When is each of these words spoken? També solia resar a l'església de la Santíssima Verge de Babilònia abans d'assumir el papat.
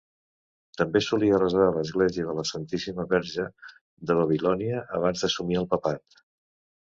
També 0.81 1.01
solia 1.07 1.39
resar 1.41 1.65
a 1.65 1.73
l'església 1.75 2.25
de 2.29 2.33
la 2.39 2.45
Santíssima 2.51 3.05
Verge 3.11 3.45
de 4.11 4.15
Babilònia 4.21 4.83
abans 5.01 5.25
d'assumir 5.27 5.61
el 5.61 5.69
papat. 5.75 6.21